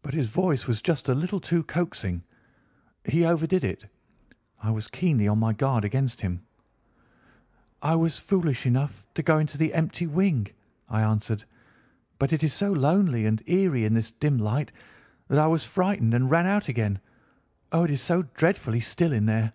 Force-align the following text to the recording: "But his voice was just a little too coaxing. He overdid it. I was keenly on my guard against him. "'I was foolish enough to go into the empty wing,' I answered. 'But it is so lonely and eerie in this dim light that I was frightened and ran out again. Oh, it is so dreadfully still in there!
"But 0.00 0.14
his 0.14 0.28
voice 0.28 0.66
was 0.66 0.80
just 0.80 1.10
a 1.10 1.14
little 1.14 1.38
too 1.38 1.62
coaxing. 1.64 2.22
He 3.04 3.26
overdid 3.26 3.62
it. 3.64 3.84
I 4.62 4.70
was 4.70 4.88
keenly 4.88 5.28
on 5.28 5.40
my 5.40 5.52
guard 5.52 5.84
against 5.84 6.22
him. 6.22 6.40
"'I 7.82 7.96
was 7.96 8.18
foolish 8.18 8.64
enough 8.64 9.04
to 9.12 9.22
go 9.22 9.36
into 9.40 9.58
the 9.58 9.74
empty 9.74 10.06
wing,' 10.06 10.46
I 10.88 11.02
answered. 11.02 11.44
'But 12.18 12.32
it 12.32 12.42
is 12.42 12.54
so 12.54 12.72
lonely 12.72 13.26
and 13.26 13.42
eerie 13.46 13.84
in 13.84 13.92
this 13.92 14.10
dim 14.12 14.38
light 14.38 14.72
that 15.28 15.38
I 15.38 15.48
was 15.48 15.66
frightened 15.66 16.14
and 16.14 16.30
ran 16.30 16.46
out 16.46 16.68
again. 16.70 16.98
Oh, 17.72 17.84
it 17.84 17.90
is 17.90 18.00
so 18.00 18.22
dreadfully 18.32 18.80
still 18.80 19.12
in 19.12 19.26
there! 19.26 19.52